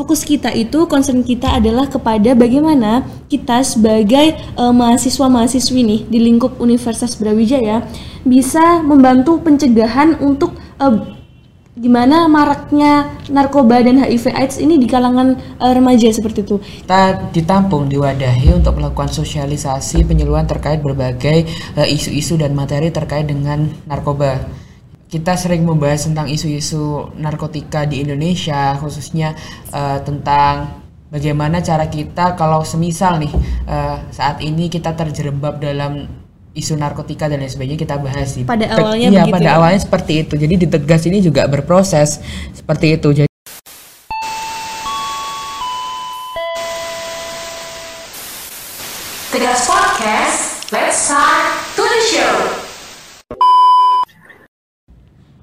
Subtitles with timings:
[0.00, 6.56] fokus kita itu concern kita adalah kepada bagaimana kita sebagai uh, mahasiswa-mahasiswi nih di lingkup
[6.56, 7.84] Universitas Brawijaya
[8.24, 11.04] bisa membantu pencegahan untuk uh,
[11.76, 16.56] gimana maraknya narkoba dan HIV AIDS ini di kalangan uh, remaja seperti itu.
[16.64, 21.44] Kita ditampung, diwadahi untuk melakukan sosialisasi penyuluhan terkait berbagai
[21.76, 24.48] isu-isu uh, dan materi terkait dengan narkoba.
[25.10, 29.34] Kita sering membahas tentang isu-isu narkotika di Indonesia, khususnya
[29.74, 33.34] uh, tentang bagaimana cara kita kalau semisal nih
[33.66, 36.06] uh, saat ini kita terjerembab dalam
[36.54, 38.46] isu narkotika dan lain sebagainya kita bahas sih.
[38.46, 39.58] Pada awalnya iya, pada ya?
[39.58, 40.38] awalnya seperti itu.
[40.38, 42.22] Jadi di Tegas ini juga berproses
[42.54, 43.10] seperti itu.
[43.10, 43.30] Jadi
[49.34, 52.60] Tegas Podcast, let's start to the show.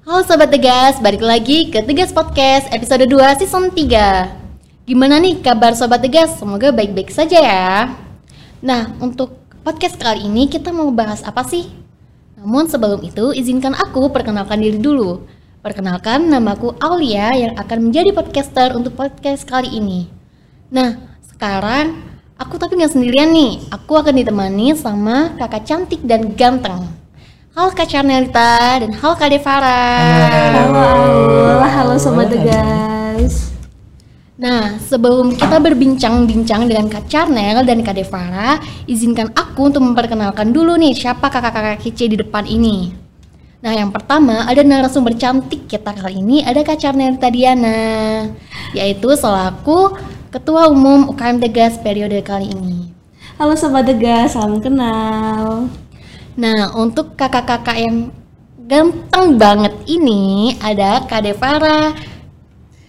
[0.08, 5.76] Halo Sobat Tegas, balik lagi ke Tegas Podcast episode 2 season 3 Gimana nih kabar
[5.76, 6.32] Sobat Tegas?
[6.40, 7.92] Semoga baik-baik saja ya
[8.64, 11.68] Nah, untuk Podcast kali ini kita mau bahas apa sih?
[12.40, 15.28] Namun sebelum itu, izinkan aku perkenalkan diri dulu.
[15.60, 20.08] Perkenalkan, namaku Aulia yang akan menjadi podcaster untuk podcast kali ini.
[20.72, 22.00] Nah, sekarang
[22.40, 23.60] aku tapi nggak sendirian nih.
[23.76, 27.07] Aku akan ditemani sama kakak cantik dan ganteng.
[27.58, 29.82] Halo Kak Charnelita dan halo Kak Devara.
[30.54, 33.50] Halo, halo, halo Sobat Tegas.
[34.38, 40.78] Nah, sebelum kita berbincang-bincang dengan Kak Charnel dan Kak Devara, izinkan aku untuk memperkenalkan dulu
[40.78, 42.94] nih siapa kakak-kakak kece di depan ini.
[43.58, 48.22] Nah, yang pertama ada narasumber cantik kita kali ini, ada Kak Charnel Tadiana,
[48.70, 49.98] yaitu selaku
[50.30, 52.94] Ketua Umum UKM Tegas periode kali ini.
[53.34, 55.66] Halo Sobat Tegas, salam kenal.
[56.38, 58.14] Nah, untuk kakak-kakak yang
[58.70, 61.90] ganteng banget ini, ada Kak Devara,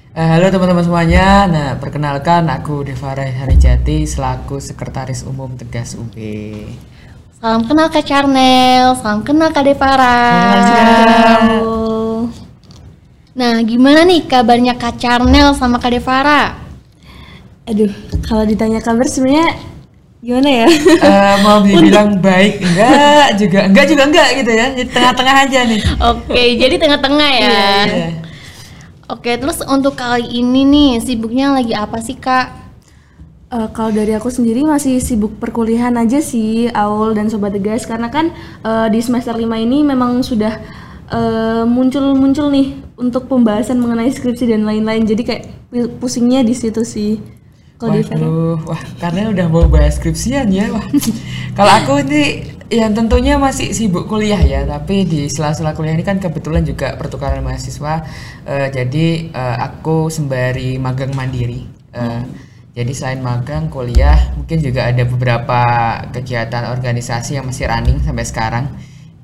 [0.10, 1.46] Uh, halo teman-teman semuanya.
[1.46, 6.18] Nah, perkenalkan aku Devara Harijati selaku Sekretaris Umum Tegas UB.
[7.38, 10.18] Salam kenal Kak Charnel, salam kenal Kak Devara.
[11.46, 12.26] Halo.
[13.38, 16.58] Nah, gimana nih kabarnya Kak Charnel sama Kak Devara?
[17.70, 17.94] Aduh,
[18.26, 19.56] kalau ditanya kabar sebenarnya
[20.20, 20.68] gimana ya?
[21.00, 24.66] Uh, mau dibilang baik enggak juga enggak juga enggak gitu ya.
[24.76, 25.82] Di tengah-tengah aja nih.
[26.12, 27.40] Oke, jadi tengah-tengah ya.
[27.40, 28.10] Iya, iya.
[29.10, 32.52] Oke, terus untuk kali ini nih sibuknya lagi apa sih kak?
[33.50, 38.14] Uh, kalau dari aku sendiri masih sibuk perkuliahan aja sih, Aul dan Sobat Tegas karena
[38.14, 38.30] kan
[38.62, 40.62] uh, di semester 5 ini memang sudah
[41.66, 45.10] muncul-muncul uh, nih untuk pembahasan mengenai skripsi dan lain-lain.
[45.10, 45.44] Jadi kayak
[45.98, 47.39] pusingnya di situ sih.
[47.80, 50.68] Waduh, wah karena udah mau bahas skripsian ya.
[50.68, 50.84] Wah.
[51.58, 52.24] kalau aku ini
[52.70, 57.42] Ya tentunya masih sibuk kuliah ya, tapi di sela-sela kuliah ini kan kebetulan juga pertukaran
[57.42, 58.06] mahasiswa,
[58.46, 61.66] uh, jadi uh, aku sembari magang mandiri.
[61.90, 62.30] Uh, hmm.
[62.78, 65.62] Jadi selain magang, kuliah, mungkin juga ada beberapa
[66.14, 68.66] kegiatan organisasi yang masih running sampai sekarang.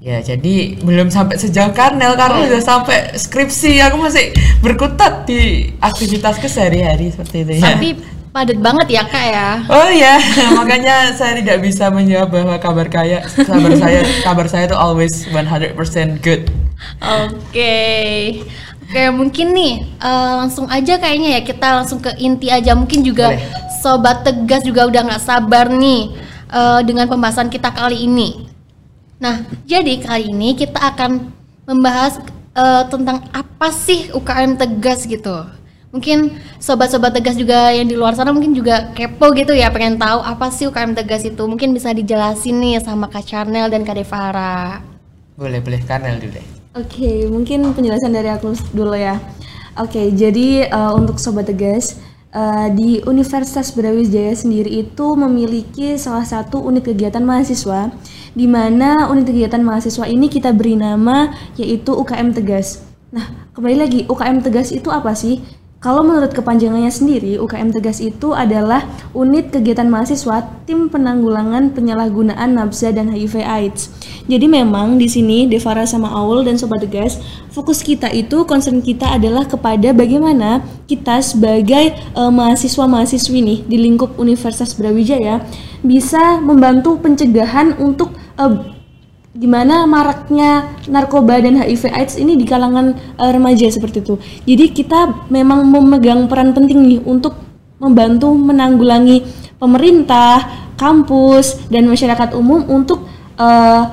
[0.01, 3.77] Ya, jadi belum sampai sejauh karnel karena udah sampai skripsi.
[3.85, 4.33] Aku masih
[4.65, 7.77] berkutat di aktivitasku sehari-hari seperti itu ya.
[7.77, 7.89] Tapi
[8.35, 9.49] padat banget ya kak ya?
[9.71, 10.19] Oh ya
[10.59, 15.71] makanya saya tidak bisa menjawab bahwa kabar kaya kabar saya kabar saya itu always 100%
[16.19, 16.51] good.
[16.99, 17.31] Oke.
[17.55, 18.43] Okay.
[18.91, 19.73] oke mungkin nih
[20.03, 22.75] uh, langsung aja kayaknya ya kita langsung ke inti aja.
[22.75, 23.47] Mungkin juga Boleh.
[23.79, 26.11] sobat tegas juga udah nggak sabar nih
[26.51, 28.51] uh, dengan pembahasan kita kali ini.
[29.15, 31.31] Nah jadi kali ini kita akan
[31.63, 32.19] membahas
[32.51, 35.55] uh, tentang apa sih UKM tegas gitu
[35.95, 40.19] mungkin sobat-sobat tegas juga yang di luar sana mungkin juga kepo gitu ya pengen tahu
[40.19, 41.39] apa sih UKM tegas itu.
[41.47, 44.83] Mungkin bisa dijelasin nih sama Kak Charnel dan Kak Devara.
[45.39, 45.79] Boleh boleh.
[45.87, 46.45] Charnel dulu deh.
[46.75, 49.15] Oke okay, mungkin penjelasan dari aku dulu ya.
[49.79, 51.95] Oke okay, jadi uh, untuk sobat tegas
[52.35, 57.95] uh, di Universitas Brawijaya sendiri itu memiliki salah satu unit kegiatan mahasiswa
[58.35, 62.83] di mana unit kegiatan mahasiswa ini kita beri nama yaitu UKM Tegas.
[63.15, 65.39] Nah, kembali lagi UKM Tegas itu apa sih?
[65.85, 72.89] Kalau menurut kepanjangannya sendiri, UKM Tegas itu adalah unit kegiatan mahasiswa tim penanggulangan penyalahgunaan nafsa
[72.89, 73.93] dan HIV AIDS.
[74.25, 77.21] Jadi memang di sini Devara sama Aul dan Sobat Tegas,
[77.53, 84.17] fokus kita itu concern kita adalah kepada bagaimana kita sebagai uh, mahasiswa-mahasiswi nih di lingkup
[84.17, 85.45] Universitas Brawijaya
[85.85, 88.09] bisa membantu pencegahan untuk
[88.41, 88.73] uh,
[89.35, 94.15] gimana maraknya narkoba dan HIV AIDS ini di kalangan uh, remaja seperti itu.
[94.47, 97.35] Jadi kita memang memegang peran penting nih untuk
[97.75, 99.27] membantu menanggulangi
[99.59, 103.03] pemerintah, kampus dan masyarakat umum untuk
[103.35, 103.83] uh,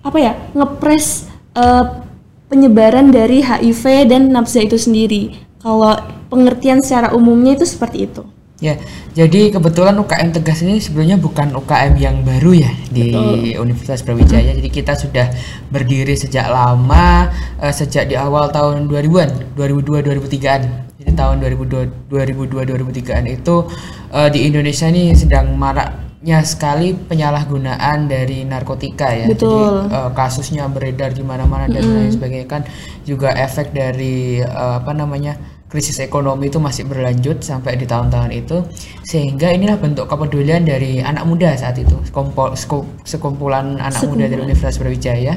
[0.00, 2.00] apa ya ngepres uh,
[2.48, 5.36] penyebaran dari HIV dan nafsa itu sendiri.
[5.60, 5.92] Kalau
[6.32, 8.24] pengertian secara umumnya itu seperti itu.
[8.58, 8.74] Ya,
[9.14, 13.14] jadi kebetulan UKM Tegas ini sebenarnya bukan UKM yang baru ya di
[13.54, 14.50] Universitas Brawijaya.
[14.50, 15.30] Jadi kita sudah
[15.70, 17.30] berdiri sejak lama,
[17.62, 20.90] eh, sejak di awal tahun 2000-an, 2002 2003-an.
[20.98, 23.56] Jadi tahun 2002 2002 2003-an itu
[24.10, 29.30] eh, di Indonesia ini sedang maraknya sekali penyalahgunaan dari narkotika ya.
[29.30, 29.86] Betul.
[29.86, 32.66] Jadi eh, kasusnya beredar di mana-mana dan lain sebagainya kan
[33.06, 35.57] juga efek dari eh, apa namanya?
[35.68, 38.64] Krisis ekonomi itu masih berlanjut sampai di tahun-tahun itu
[39.04, 44.40] sehingga inilah bentuk kepedulian dari anak muda saat itu sekumpo- seku- sekumpulan anak muda dari
[44.40, 45.36] Universitas Brawijaya.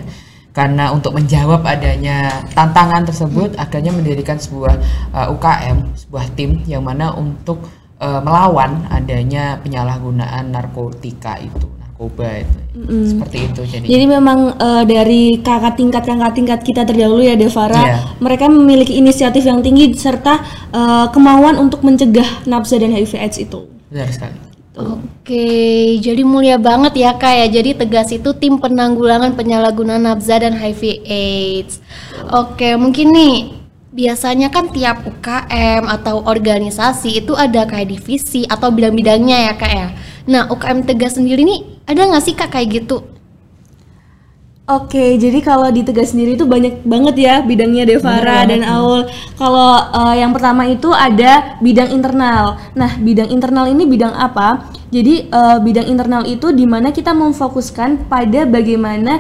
[0.51, 4.75] Karena untuk menjawab adanya tantangan tersebut akhirnya mendirikan sebuah
[5.15, 7.63] uh, UKM sebuah tim yang mana untuk
[8.03, 12.57] uh, melawan adanya penyalahgunaan narkotika itu narkoba itu
[13.05, 17.77] seperti itu jadi Jadi memang eh, dari kakak tingkat kakak tingkat kita terdahulu ya Devara,
[17.77, 17.97] Iya.
[18.17, 20.41] mereka memiliki inisiatif yang tinggi serta
[20.73, 23.69] eh, kemauan untuk mencegah nafsa dan HIV/AIDS itu.
[23.91, 24.33] benar sekali
[24.71, 27.59] Oke, jadi mulia banget ya kak ya.
[27.59, 31.83] Jadi tegas itu tim penanggulangan penyalahgunaan nafza dan HIV AIDS.
[32.31, 33.35] Oke, mungkin nih
[33.91, 39.87] biasanya kan tiap UKM atau organisasi itu ada kayak divisi atau bidang-bidangnya ya kak ya.
[40.31, 43.11] Nah UKM tegas sendiri nih ada nggak sih kak kayak gitu?
[44.71, 49.03] Oke, jadi kalau di Tegas sendiri itu banyak banget ya bidangnya Devara dan Aul.
[49.35, 52.55] Kalau eh, yang pertama itu ada bidang internal.
[52.71, 54.71] Nah, bidang internal ini bidang apa?
[54.87, 59.19] Jadi eh, bidang internal itu di mana kita memfokuskan pada bagaimana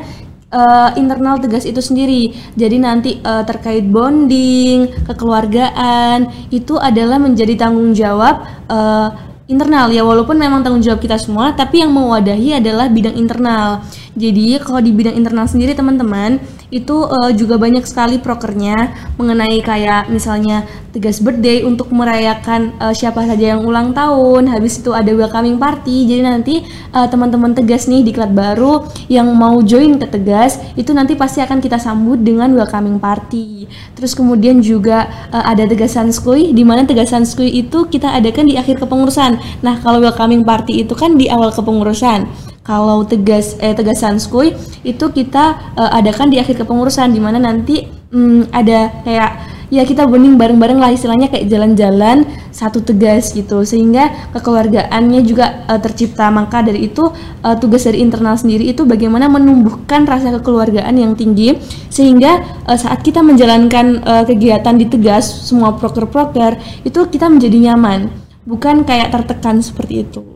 [0.55, 2.31] eh, internal Tegas itu sendiri.
[2.55, 9.91] Jadi nanti eh, terkait bonding, kekeluargaan itu adalah menjadi tanggung jawab eh, internal.
[9.91, 13.83] Ya walaupun memang tanggung jawab kita semua tapi yang mewadahi adalah bidang internal.
[14.15, 16.39] Jadi kalau di bidang internal sendiri teman-teman
[16.71, 23.23] itu eh, juga banyak sekali prokernya mengenai kayak misalnya tegas birthday untuk merayakan eh, siapa
[23.27, 24.51] saja yang ulang tahun.
[24.51, 26.07] Habis itu ada welcoming party.
[26.07, 30.91] Jadi nanti eh, teman-teman tegas nih di klub baru yang mau join ke tegas itu
[30.95, 33.67] nanti pasti akan kita sambut dengan welcoming party.
[33.95, 38.55] Terus kemudian juga eh, ada tegas sanskui di mana tegas sanskui itu kita adakan di
[38.59, 39.63] akhir kepengurusan.
[39.63, 44.53] Nah kalau welcoming party itu kan di awal kepengurusan kalau tegas eh tegas sanskui
[44.85, 49.31] itu kita eh, adakan di akhir kepengurusan di mana nanti mm, ada kayak
[49.71, 53.63] ya kita bonding bareng-bareng lah istilahnya kayak jalan-jalan satu tegas gitu.
[53.63, 56.27] Sehingga kekeluargaannya juga eh, tercipta.
[56.29, 57.09] Maka dari itu
[57.41, 61.57] eh, tugas dari internal sendiri itu bagaimana menumbuhkan rasa kekeluargaan yang tinggi
[61.87, 68.11] sehingga eh, saat kita menjalankan eh, kegiatan di tegas semua proker-proker itu kita menjadi nyaman.
[68.43, 70.30] Bukan kayak tertekan seperti itu.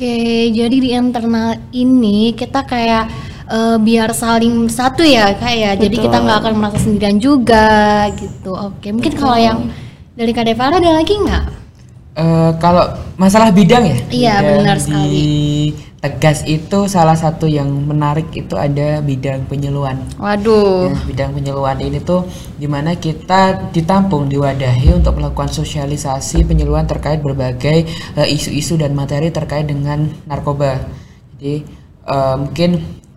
[0.00, 3.04] Oke, jadi di internal ini kita kayak
[3.52, 5.76] eh, biar saling satu ya kak ya.
[5.76, 8.56] Jadi kita nggak akan merasa sendirian juga gitu.
[8.56, 9.68] Oke, mungkin kalau yang
[10.16, 11.59] dari Kak Devara ada lagi nggak?
[12.10, 15.22] Eh, kalau masalah bidang ya Iya, bidang benar di sekali.
[16.00, 20.90] Tegas itu salah satu yang menarik itu ada bidang penyeluan Waduh.
[20.90, 22.26] Ya, bidang penyeluan ini tuh
[22.58, 27.86] di mana kita ditampung diwadahi untuk melakukan sosialisasi penyeluan terkait berbagai
[28.18, 30.82] eh, isu-isu dan materi terkait dengan narkoba.
[31.38, 31.62] Jadi
[32.10, 32.70] eh, mungkin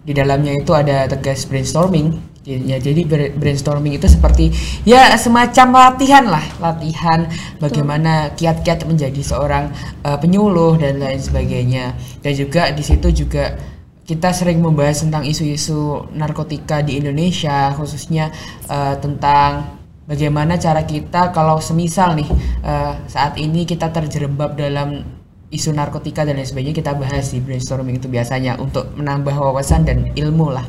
[0.06, 2.33] di dalamnya itu ada tegas brainstorming.
[2.44, 3.08] Ya, jadi
[3.40, 4.52] brainstorming itu seperti
[4.84, 9.72] ya semacam latihan lah, latihan bagaimana kiat-kiat menjadi seorang
[10.04, 11.96] eh, penyuluh dan lain sebagainya.
[12.20, 13.56] Dan juga di situ juga
[14.04, 18.28] kita sering membahas tentang isu-isu narkotika di Indonesia khususnya
[18.68, 22.28] eh, tentang bagaimana cara kita kalau semisal nih
[22.60, 25.00] eh, saat ini kita terjerembab dalam
[25.48, 30.12] isu narkotika dan lain sebagainya kita bahas di brainstorming itu biasanya untuk menambah wawasan dan
[30.12, 30.68] ilmu lah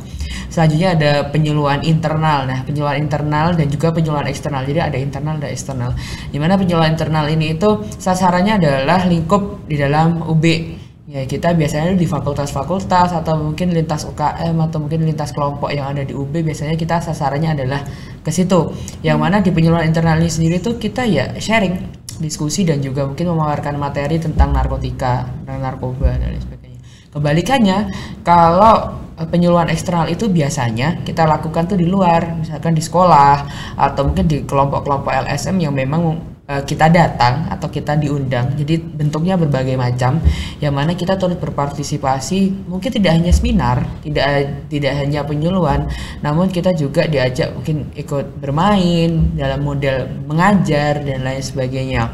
[0.49, 5.51] selanjutnya ada penyuluhan internal nah penyuluhan internal dan juga penyuluhan eksternal jadi ada internal dan
[5.51, 5.91] eksternal
[6.31, 10.45] di mana penyuluhan internal ini itu sasarannya adalah lingkup di dalam UB
[11.05, 16.01] Ya kita biasanya di fakultas-fakultas atau mungkin lintas UKM atau mungkin lintas kelompok yang ada
[16.01, 17.85] di UB biasanya kita sasarannya adalah
[18.25, 18.73] ke situ.
[19.05, 21.77] Yang mana di penyuluhan internal ini sendiri tuh kita ya sharing,
[22.25, 26.81] diskusi dan juga mungkin memaparkan materi tentang narkotika, tentang narkoba dan lain sebagainya.
[27.13, 27.79] Kebalikannya
[28.25, 33.47] kalau penyuluhan eksternal itu biasanya kita lakukan tuh di luar, misalkan di sekolah
[33.79, 36.19] atau mungkin di kelompok-kelompok LSM yang memang
[36.51, 38.59] eh, kita datang atau kita diundang.
[38.59, 40.19] Jadi bentuknya berbagai macam
[40.59, 44.27] yang mana kita turut berpartisipasi mungkin tidak hanya seminar, tidak
[44.67, 45.87] tidak hanya penyuluhan,
[46.19, 52.11] namun kita juga diajak mungkin ikut bermain dalam model mengajar dan lain sebagainya.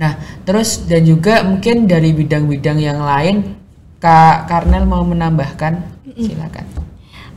[0.00, 0.16] Nah,
[0.48, 3.59] terus dan juga mungkin dari bidang-bidang yang lain
[4.00, 6.00] Kak Karnel mau menambahkan?
[6.16, 6.64] Silakan.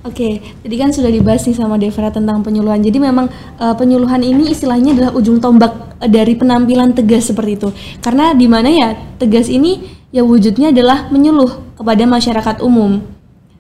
[0.03, 2.83] Oke, tadi kan sudah dibahas nih sama Devra tentang penyuluhan.
[2.83, 7.69] Jadi memang eh, penyuluhan ini istilahnya adalah ujung tombak eh, dari penampilan tegas seperti itu.
[8.03, 9.79] Karena di mana ya tegas ini
[10.11, 12.99] ya wujudnya adalah menyuluh kepada masyarakat umum.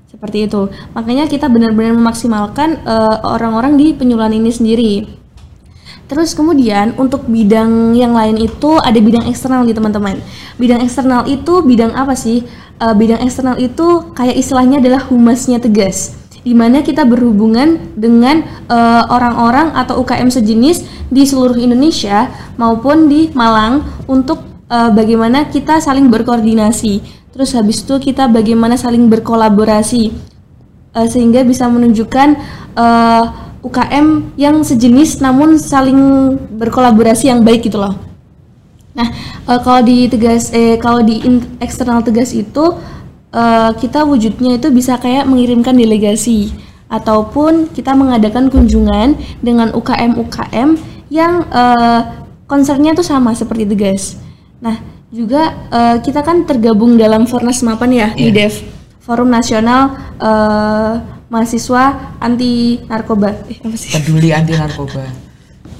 [0.07, 0.67] Seperti itu.
[0.91, 5.22] Makanya kita benar-benar memaksimalkan eh, orang-orang di penyuluhan ini sendiri.
[6.03, 10.19] Terus kemudian untuk bidang yang lain itu ada bidang eksternal gitu teman-teman.
[10.59, 12.43] Bidang eksternal itu bidang apa sih?
[12.83, 16.19] Eh, bidang eksternal itu kayak istilahnya adalah humasnya tegas.
[16.43, 22.27] Di mana kita berhubungan dengan eh, orang-orang atau UKM sejenis di seluruh Indonesia
[22.59, 27.23] maupun di Malang untuk eh, bagaimana kita saling berkoordinasi.
[27.33, 30.11] Terus habis itu kita bagaimana saling berkolaborasi
[30.93, 32.29] eh, sehingga bisa menunjukkan
[32.75, 33.23] eh,
[33.63, 37.95] UKM yang sejenis namun saling berkolaborasi yang baik gitu loh.
[38.93, 39.07] Nah,
[39.47, 42.75] eh, kalau di tegas eh kalau di in- eksternal tegas itu
[43.31, 46.51] eh, kita wujudnya itu bisa kayak mengirimkan delegasi
[46.91, 50.69] ataupun kita mengadakan kunjungan dengan UKM-UKM
[51.07, 52.01] yang eh,
[52.45, 54.19] concernnya tuh sama seperti tegas.
[54.59, 54.77] Nah,
[55.07, 58.72] juga eh, kita kan tergabung dalam Fornas Mapan ya di Dev
[59.03, 59.81] Forum Nasional
[60.17, 60.93] eh,
[61.27, 61.83] Mahasiswa
[62.21, 63.29] Anti Narkoba.
[63.49, 63.89] Eh, apa sih?
[63.91, 65.03] peduli anti narkoba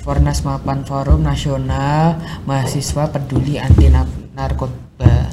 [0.04, 5.32] Fornas Mapan Forum Nasional Mahasiswa Peduli Anti Nap- Narkoba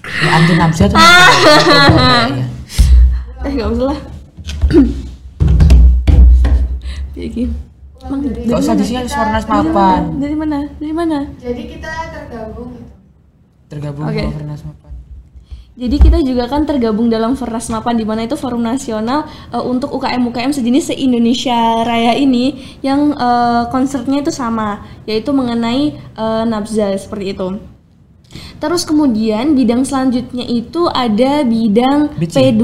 [0.00, 2.46] ya, anti nafsu itu narkoba ya.
[3.40, 4.00] Eh gak usah lah.
[7.14, 7.44] Gini.
[8.00, 8.80] Emang dari Gak usah mana?
[8.80, 10.58] di sini harus Fornas Mapan Dari mana?
[10.76, 11.18] Dari mana?
[11.36, 12.92] Jadi kita tergabung gitu.
[13.70, 14.89] tergabung sama Fornas Mapan
[15.80, 19.88] Jadi kita juga kan tergabung dalam Fornas Mapan di mana itu forum nasional eh, untuk
[19.96, 21.56] UKM-UKM sejenis se-Indonesia
[21.88, 27.56] Raya ini yang eh, konsepnya itu sama, yaitu mengenai eh, nafza seperti itu.
[28.60, 32.36] Terus kemudian bidang selanjutnya itu ada bidang Bici.
[32.36, 32.62] P2.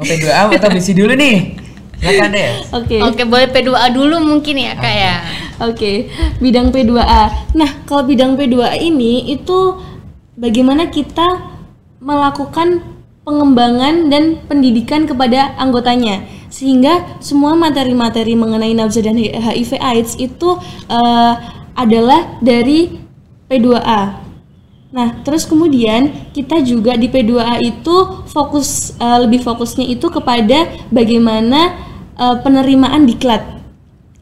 [0.00, 1.52] oh P2A atau BC dulu nih
[2.00, 2.48] silakan deh
[2.80, 2.96] Oke.
[3.12, 5.16] Oke, boleh P2A dulu mungkin ya, Kak ya.
[5.68, 6.08] Oke,
[6.40, 7.52] bidang P2A.
[7.52, 9.76] Nah, kalau bidang P2A ini itu
[10.40, 11.49] bagaimana kita
[12.00, 12.82] melakukan
[13.22, 20.58] pengembangan dan pendidikan kepada anggotanya sehingga semua materi-materi mengenai nafsa dan HIV AIDS itu
[20.90, 21.34] eh,
[21.78, 22.98] adalah dari
[23.46, 24.02] P2A.
[24.90, 31.78] Nah, terus kemudian kita juga di P2A itu fokus eh, lebih fokusnya itu kepada bagaimana
[32.18, 33.62] eh, penerimaan diklat.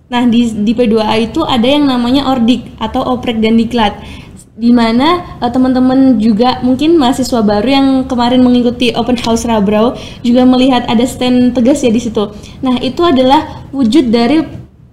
[0.09, 3.97] Nah, di, di P2A itu ada yang namanya ordik atau oprek dan diklat.
[4.59, 9.95] Di mana eh, teman-teman juga mungkin mahasiswa baru yang kemarin mengikuti open house Rabrau
[10.27, 12.35] juga melihat ada stand tegas ya di situ.
[12.59, 14.43] Nah, itu adalah wujud dari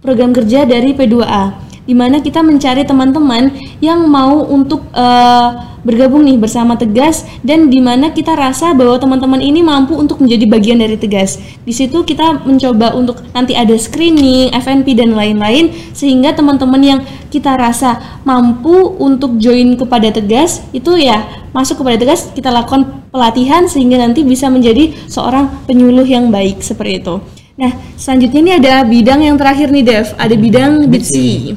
[0.05, 5.49] program kerja dari P2A di mana kita mencari teman-teman yang mau untuk eh,
[5.85, 10.49] bergabung nih bersama Tegas dan di mana kita rasa bahwa teman-teman ini mampu untuk menjadi
[10.49, 11.37] bagian dari Tegas.
[11.61, 16.99] Di situ kita mencoba untuk nanti ada screening, FNP dan lain-lain sehingga teman-teman yang
[17.29, 21.21] kita rasa mampu untuk join kepada Tegas itu ya
[21.53, 27.05] masuk kepada Tegas kita lakukan pelatihan sehingga nanti bisa menjadi seorang penyuluh yang baik seperti
[27.05, 27.21] itu.
[27.55, 31.55] Nah, selanjutnya ini ada bidang yang terakhir nih Dev, ada bidang BITSI.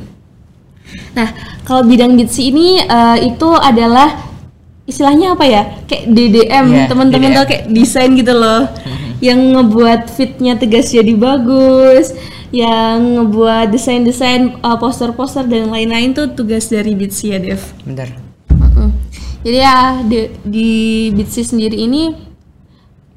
[1.18, 1.28] Nah,
[1.66, 4.14] kalau bidang BITSI ini eh, itu adalah
[4.86, 5.62] istilahnya apa ya?
[5.90, 8.70] Kayak DDM, Iya, teman-teman tau kayak desain gitu loh.
[9.26, 12.14] yang ngebuat fitnya tegas jadi bagus,
[12.54, 17.62] yang ngebuat desain-desain eh, poster-poster dan lain-lain tuh tugas dari BITSI ya, Dev.
[17.82, 18.28] bentar.
[19.38, 20.70] Jadi ya di, di
[21.14, 22.10] Bitsy sendiri ini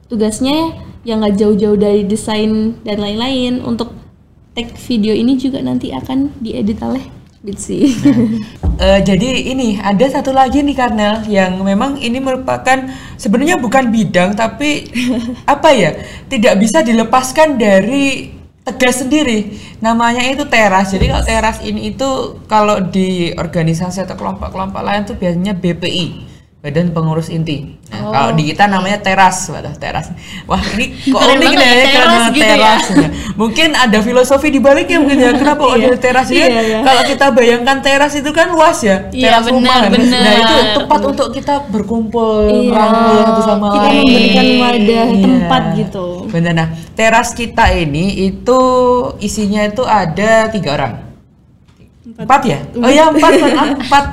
[0.05, 3.89] tugasnya yang nggak jauh-jauh dari desain dan lain-lain untuk
[4.53, 7.97] tag video ini juga nanti akan diedit oleh Bitsy.
[8.81, 12.81] Eh, jadi ini ada satu lagi nih Karnel yang memang ini merupakan
[13.13, 14.89] sebenarnya bukan bidang tapi
[15.53, 18.33] apa ya tidak bisa dilepaskan dari
[18.65, 19.53] tegas sendiri.
[19.85, 20.93] Namanya itu teras.
[20.93, 26.05] Jadi kalau teras ini itu kalau di organisasi atau kelompok-kelompok lain tuh biasanya BPI
[26.61, 30.07] Badan Pengurus Inti nah, kalau di kita namanya teras waduh teras.
[30.47, 32.49] Wah ini kok unik banget ya ya, karena gitu ya.
[32.55, 32.83] teras.
[32.91, 35.31] Nah, mungkin ada filosofi di baliknya mungkin ya.
[35.35, 36.47] Kenapa kok ada teras ya?
[36.47, 36.79] Iya, iya.
[36.81, 39.85] kalau kita bayangkan teras itu kan luas ya Iya, teras rumah.
[39.85, 40.19] Benar.
[40.23, 42.85] nah itu tempat untuk kita berkumpul Iya.
[43.27, 43.99] satu sama Kita lain.
[43.99, 45.25] memberikan wadah Iya.
[45.27, 46.05] tempat gitu.
[46.31, 46.53] benar.
[46.55, 48.59] Nah teras kita ini itu
[49.19, 50.93] isinya itu ada tiga orang.
[52.11, 52.41] Empat.
[52.43, 52.59] Ya?
[52.77, 53.31] Oh ya empat
[53.77, 54.05] empat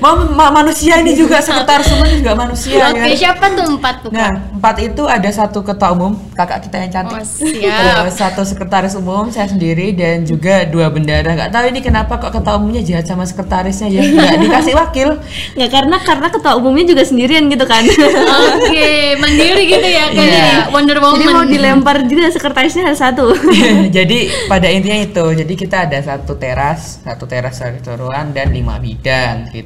[0.00, 4.10] Ma- ma- manusia ini juga sekretaris semua juga manusia Oke, ya siapa tuh empat tuh,
[4.10, 7.16] Nah, empat itu ada satu ketua umum, kakak kita yang cantik.
[7.16, 8.04] Oh, siap.
[8.04, 11.32] Terus satu sekretaris umum, saya sendiri dan juga dua bendara.
[11.32, 15.08] Gak tahu ini kenapa kok ketua umumnya jahat sama sekretarisnya ya, nggak dikasih wakil.
[15.56, 17.82] Nggak karena karena ketua umumnya juga sendirian gitu kan.
[17.84, 20.52] Oke, mandiri gitu ya kayak Iya.
[20.72, 21.18] Wonder Woman.
[21.20, 23.32] Jadi mau dilempar juga sekretarisnya ada satu.
[23.96, 29.50] jadi pada intinya itu, jadi kita ada satu teras, satu teras sektoruan dan lima bidang
[29.50, 29.59] gitu.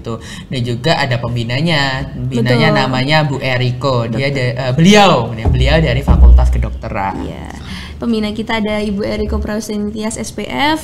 [0.48, 2.80] Dan juga ada pembinanya, pembinanya Betul.
[2.80, 4.06] namanya Bu Eriko.
[4.06, 7.22] Dia da- eh, beliau, beliau dari Fakultas Kedokteran.
[7.22, 7.46] Iya.
[7.94, 10.82] Pembina kita ada Ibu Eriko Prausentias SPF.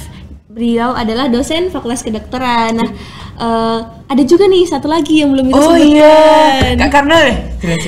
[0.50, 2.74] Beliau adalah dosen Fakultas Kedokteran.
[2.74, 2.90] Nah,
[3.36, 5.86] eh, ada juga nih satu lagi yang belum kita Oh sebutkan.
[5.86, 7.38] iya, Kak Karna deh.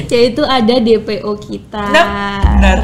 [0.07, 1.83] Yaitu ada DPO kita.
[1.91, 2.79] Nah, benar.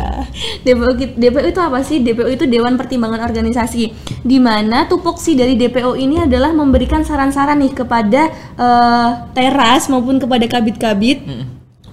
[0.64, 1.98] DPO, DPO itu apa sih?
[2.00, 3.90] DPO itu Dewan Pertimbangan Organisasi.
[4.22, 8.22] Di mana tupoksi dari DPO ini adalah memberikan saran-saran nih kepada
[8.56, 11.24] eh, teras maupun kepada kabit-kabit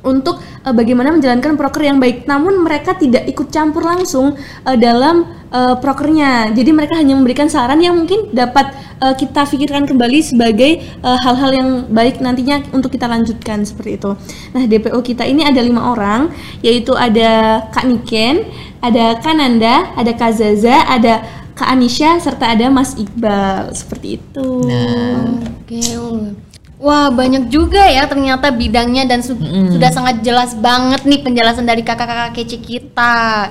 [0.05, 2.29] untuk eh, bagaimana menjalankan proker yang baik.
[2.29, 6.53] Namun mereka tidak ikut campur langsung eh, dalam eh, prokernya.
[6.53, 8.71] Jadi mereka hanya memberikan saran yang mungkin dapat
[9.01, 14.11] eh, kita pikirkan kembali sebagai hal-hal yang baik nantinya untuk kita lanjutkan seperti itu.
[14.53, 16.29] Nah DPO kita ini ada lima orang,
[16.61, 18.45] yaitu ada Kak Niken,
[18.79, 24.47] ada Kak Nanda, ada Kak Zaza, ada Kak Anisha, serta ada Mas Iqbal seperti itu.
[25.63, 25.79] Oke.
[26.85, 29.41] Wah, banyak juga ya ternyata bidangnya dan su-
[29.73, 33.49] sudah sangat jelas banget nih penjelasan dari kakak-kakak kece kita.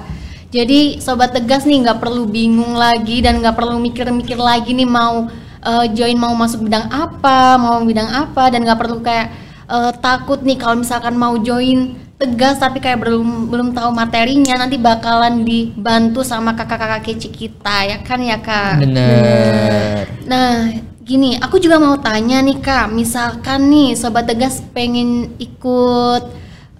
[0.54, 5.26] Jadi sobat tegas nih nggak perlu bingung lagi dan nggak perlu mikir-mikir lagi nih mau
[5.66, 9.34] eh, join mau masuk bidang apa, mau bidang apa dan nggak perlu kayak
[9.66, 14.78] eh, takut nih kalau misalkan mau join tegas tapi kayak belum belum tahu materinya nanti
[14.78, 18.78] bakalan dibantu sama kakak-kakak kece kita ya kan ya kak.
[18.78, 20.06] Bener.
[20.30, 20.70] Nah,
[21.04, 26.22] gini, aku juga mau tanya nih kak, misalkan nih sobat tegas pengen ikut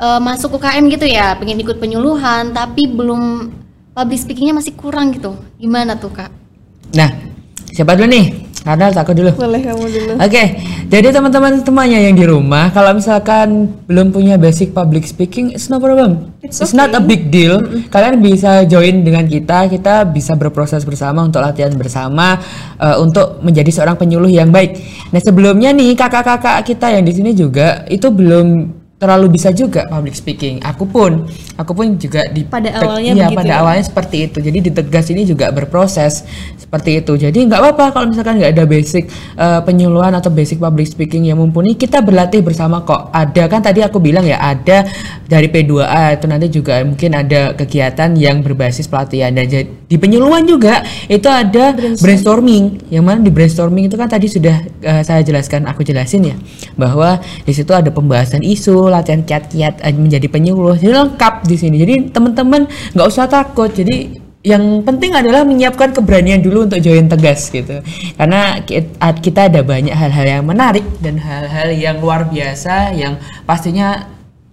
[0.00, 3.52] eh, masuk UKM gitu ya, pengen ikut penyuluhan, tapi belum
[3.92, 6.32] public speakingnya masih kurang gitu, gimana tuh kak?
[6.96, 7.12] Nah,
[7.68, 8.43] siapa dulu nih?
[8.64, 9.30] Karena aku dulu.
[9.36, 10.12] Boleh kamu dulu.
[10.24, 10.44] Oke,
[10.88, 15.76] jadi teman-teman semuanya yang di rumah, kalau misalkan belum punya basic public speaking, it's no
[15.76, 16.32] problem.
[16.40, 17.60] It's, not a big deal.
[17.92, 22.40] Kalian bisa join dengan kita, kita bisa berproses bersama untuk latihan bersama
[22.80, 24.80] eh, untuk menjadi seorang penyuluh yang baik.
[25.12, 30.14] Nah sebelumnya nih kakak-kakak kita yang di sini juga itu belum terlalu bisa juga public
[30.14, 30.62] speaking.
[30.62, 31.26] Aku pun,
[31.58, 33.60] aku pun juga di Pada awalnya begitu pada ya?
[33.60, 34.38] awalnya seperti itu.
[34.38, 36.22] Jadi di tegas ini juga berproses
[36.56, 37.12] seperti itu.
[37.18, 41.42] Jadi nggak apa-apa kalau misalkan nggak ada basic eh, penyuluhan atau basic public speaking yang
[41.42, 43.10] mumpuni, kita berlatih bersama kok.
[43.10, 44.86] Ada kan tadi aku bilang ya ada
[45.26, 50.42] dari P2A itu nanti juga mungkin ada kegiatan yang berbasis pelatihan dan jadi di penyuluhan
[50.48, 52.90] juga itu ada brainstorming.
[52.90, 56.36] Yang mana di brainstorming itu kan tadi sudah eh, saya jelaskan, aku jelasin ya
[56.74, 60.74] bahwa di situ ada pembahasan isu, latihan kiat-kiat eh, menjadi penyuluh.
[60.74, 61.76] Jadi lengkap di sini.
[61.76, 63.68] Jadi teman-teman nggak usah takut.
[63.68, 67.80] Jadi yang penting adalah menyiapkan keberanian dulu untuk join tegas gitu.
[68.14, 73.16] Karena ki- a- kita ada banyak hal-hal yang menarik dan hal-hal yang luar biasa yang
[73.42, 74.04] pastinya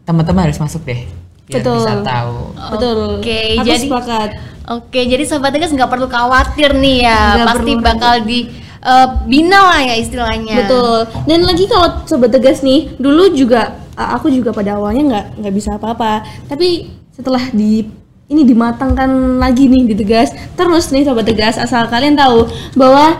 [0.01, 1.03] teman-teman harus masuk deh
[1.43, 1.75] biar Betul.
[1.77, 2.37] bisa tahu.
[2.71, 2.97] Betul.
[3.19, 4.29] Oke, Aku jadi- sepakat.
[4.71, 7.83] Oke, jadi sobat tegas nggak perlu khawatir nih ya, Nggak pasti perlu.
[7.83, 8.39] bakal di
[8.81, 10.55] eh, bina lah ya istilahnya.
[10.63, 10.97] Betul.
[11.27, 15.53] Dan lagi kalau sobat tegas nih, dulu juga uh, aku juga pada awalnya nggak nggak
[15.53, 16.23] bisa apa-apa.
[16.47, 17.83] Tapi setelah di
[18.31, 20.31] ini dimatangkan lagi nih di tegas.
[20.55, 22.47] Terus nih sobat tegas, asal kalian tahu
[22.79, 23.19] bahwa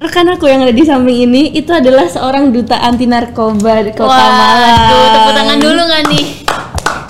[0.00, 4.10] rekan aku yang ada di samping ini itu adalah seorang duta anti narkoba di Kota
[4.10, 5.12] Malang.
[5.14, 6.26] Tepuk tangan dulu nggak nih?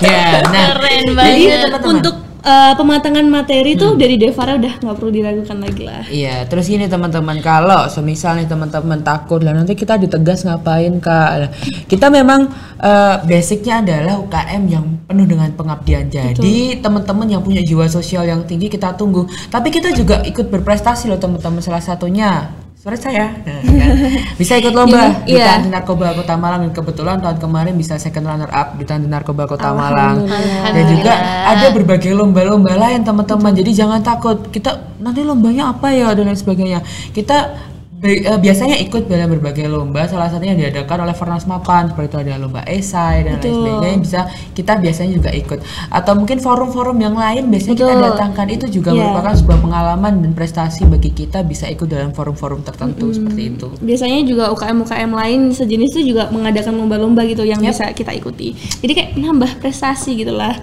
[0.01, 1.61] Ya, nah, Keren Jadi banget.
[1.61, 1.92] teman-teman.
[1.92, 6.03] untuk uh, pematangan materi tuh dari Devara udah nggak perlu diragukan lagi lah.
[6.09, 11.53] Iya, terus gini teman-teman, kalau semisal nih teman-teman takut lah nanti kita ditegas ngapain kak?
[11.87, 12.50] Kita memang
[12.81, 16.07] eh, basicnya adalah UKM yang penuh dengan pengabdian.
[16.11, 19.26] Jadi teman-teman yang punya jiwa sosial yang tinggi kita tunggu.
[19.50, 21.61] Tapi kita juga ikut berprestasi loh teman-teman.
[21.61, 23.36] Salah satunya suara saya?
[23.44, 23.92] Nah, kan.
[24.40, 25.20] bisa ikut lomba?
[25.28, 25.60] Di Iya.
[25.60, 26.64] Anti Narkoba Kota Malang.
[26.64, 30.24] Dan kebetulan tahun kemarin bisa second runner up di Anti Narkoba Kota Malang.
[30.64, 31.12] Dan juga
[31.44, 33.52] ada berbagai lomba-lomba lain teman-teman.
[33.52, 34.48] Jadi jangan takut.
[34.48, 36.80] Kita nanti lombanya apa ya dan lain sebagainya.
[37.12, 37.79] Kita eh,
[38.40, 42.40] biasanya ikut dalam berbagai lomba salah satunya yang diadakan oleh Fornas Mapan seperti itu ada
[42.40, 44.20] lomba esai dan lain sebagainya yang bisa
[44.56, 45.58] kita biasanya juga ikut
[45.92, 48.06] atau mungkin forum-forum yang lain biasanya kita Betul.
[48.08, 49.04] datangkan itu juga Iya.
[49.04, 54.24] merupakan sebuah pengalaman dan prestasi bagi kita bisa ikut dalam forum-forum tertentu seperti itu biasanya
[54.24, 58.56] juga UKM-UKM lain sejenis itu juga mengadakan lomba-lomba gitu yang bisa kita ikuti.
[58.80, 60.56] Jadi kayak nambah prestasi gitu lah.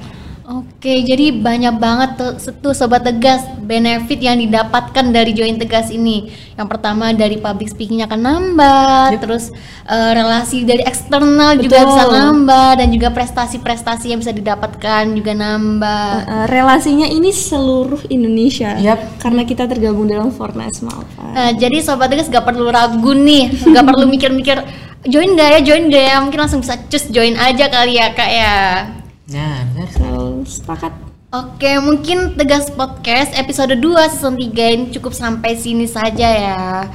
[0.47, 6.31] Oke, jadi banyak banget tuh, sobat tegas benefit yang didapatkan dari join tegas ini.
[6.55, 9.51] Yang pertama dari public speakingnya akan nambah, terus
[9.83, 11.91] eh, relasi dari eksternal juga Betul.
[11.91, 16.07] bisa nambah dan juga prestasi-prestasi yang bisa didapatkan juga nambah.
[16.23, 19.19] Eh, relasinya ini seluruh Indonesia Yap.
[19.19, 21.27] karena kita tergabung dalam Fornas Malva.
[21.27, 24.63] Nah, jadi sobat tegas gak perlu ragu nih, gak perlu mikir-mikir
[25.11, 28.31] join gak ya, join gak ya, mungkin langsung bisa cus join aja kali ya kak
[28.31, 28.55] ya.
[29.27, 30.16] Nah, benar.
[30.47, 30.95] Sepakat.
[31.27, 33.83] Oke, mungkin Tegas Podcast episode 2
[34.15, 34.47] season 3
[34.79, 36.87] ini cukup sampai sini saja ya.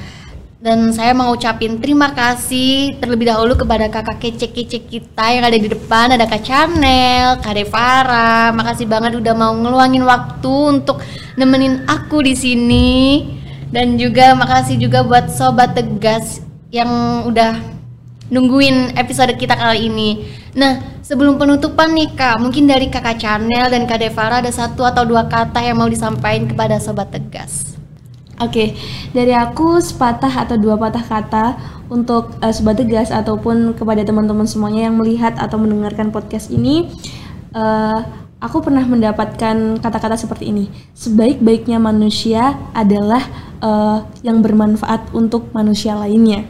[0.63, 5.67] Dan saya mau ucapin terima kasih terlebih dahulu kepada kakak kece-kece kita yang ada di
[5.67, 11.03] depan Ada Kak Chanel, Kak Devara Makasih banget udah mau ngeluangin waktu untuk
[11.35, 13.27] nemenin aku di sini
[13.75, 17.59] Dan juga makasih juga buat Sobat Tegas yang udah
[18.33, 20.25] nungguin episode kita kali ini.
[20.57, 25.03] Nah, sebelum penutupan nih Kak, mungkin dari Kakak Chanel dan Kak Devara ada satu atau
[25.05, 27.77] dua kata yang mau disampaikan kepada Sobat Tegas.
[28.41, 28.75] Oke,
[29.15, 31.47] dari aku sepatah atau dua patah kata
[31.93, 36.89] untuk eh, sobat tegas ataupun kepada teman-teman semuanya yang melihat atau mendengarkan podcast ini.
[37.53, 38.01] eh,
[38.43, 40.67] aku pernah mendapatkan kata-kata seperti ini.
[40.97, 43.23] Sebaik-baiknya manusia adalah
[43.63, 46.43] eh, yang bermanfaat untuk manusia lainnya.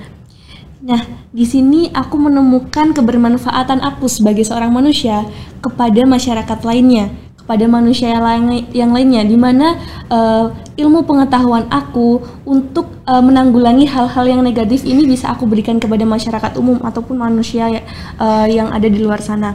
[0.82, 0.98] Nah,
[1.30, 5.22] di sini aku menemukan kebermanfaatan aku sebagai seorang manusia
[5.62, 7.06] kepada masyarakat lainnya,
[7.38, 9.78] kepada manusia yang, lain- yang lainnya, di mana
[10.10, 10.46] eh,
[10.82, 16.58] ilmu pengetahuan aku untuk eh, menanggulangi hal-hal yang negatif ini bisa aku berikan kepada masyarakat
[16.58, 19.54] umum ataupun manusia eh, yang ada di luar sana.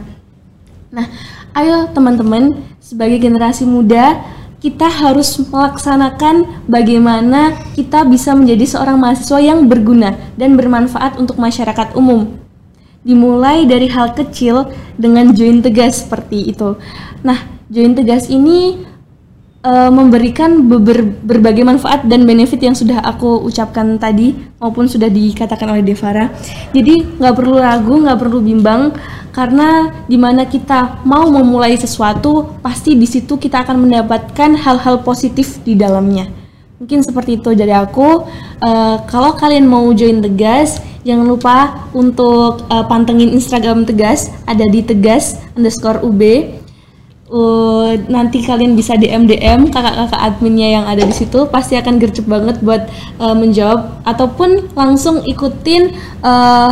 [0.96, 1.12] Nah,
[1.60, 4.24] ayo teman-teman, sebagai generasi muda,
[4.58, 11.94] kita harus melaksanakan bagaimana kita bisa menjadi seorang mahasiswa yang berguna dan bermanfaat untuk masyarakat
[11.94, 12.42] umum.
[13.06, 16.76] Dimulai dari hal kecil dengan join tegas seperti itu.
[17.22, 18.82] Nah, join tegas ini
[19.64, 25.74] eh, memberikan beber- berbagai manfaat dan benefit yang sudah aku ucapkan tadi maupun sudah dikatakan
[25.74, 26.30] oleh Devara.
[26.74, 28.94] Jadi nggak perlu ragu, nggak perlu bimbang
[29.38, 35.62] karena di mana kita mau memulai sesuatu pasti di situ kita akan mendapatkan hal-hal positif
[35.62, 36.26] di dalamnya.
[36.78, 38.26] Mungkin seperti itu dari aku.
[38.62, 44.82] Eh, kalau kalian mau join Tegas, jangan lupa untuk eh, pantengin Instagram Tegas, ada di
[44.82, 46.22] Tegas underscore UB.
[47.28, 52.24] Uh, nanti kalian bisa DM DM kakak-kakak adminnya yang ada di situ pasti akan gercep
[52.24, 52.88] banget buat
[53.20, 54.04] uh, menjawab.
[54.08, 55.92] Ataupun langsung ikutin
[56.24, 56.72] uh,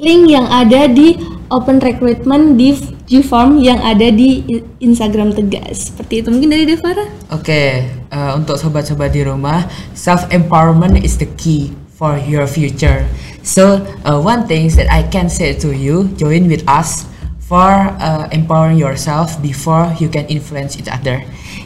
[0.00, 1.20] link yang ada di
[1.52, 2.72] open recruitment di
[3.10, 4.46] G-Form yang ada di
[4.78, 5.90] Instagram Tegas.
[5.90, 6.28] Seperti itu.
[6.30, 7.04] Mungkin dari Devara?
[7.34, 13.02] Oke, eh, untuk sobat-sobat di rumah, self empowerment is the key for your future.
[13.42, 17.09] So, uh, one thing that I can say to you, join with us
[17.50, 21.18] for uh, empowering yourself before you can influence each other.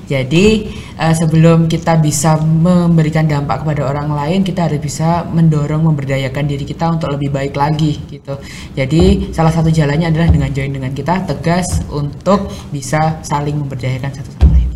[0.05, 6.45] Jadi, eh, sebelum kita bisa memberikan dampak kepada orang lain, kita harus bisa mendorong memberdayakan
[6.49, 8.37] diri kita untuk lebih baik lagi gitu.
[8.73, 14.31] Jadi, salah satu jalannya adalah dengan join dengan kita tegas untuk bisa saling memberdayakan satu
[14.41, 14.69] sama lain.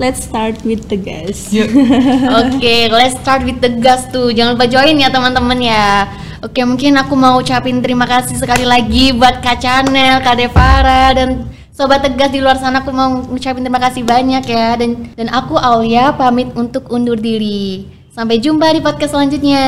[0.00, 1.52] let's start with Tegas
[2.40, 4.32] Oke, let's start with Tegas tuh.
[4.32, 6.08] Jangan lupa join ya teman-teman ya.
[6.42, 11.46] Oke, mungkin aku mau ucapin terima kasih sekali lagi buat Kak Chanel, Kak Devara dan
[11.70, 15.54] Sobat Tegas di luar sana aku mau ngucapin terima kasih banyak ya dan dan aku
[15.54, 17.86] Aulia pamit untuk undur diri.
[18.10, 19.64] Sampai jumpa di podcast selanjutnya.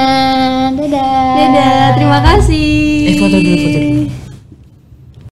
[0.75, 1.35] Dadah.
[1.39, 4.24] dadah terima kasih Eh, foto dulu, foto dulu.